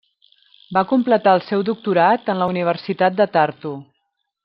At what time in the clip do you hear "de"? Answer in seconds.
3.23-3.33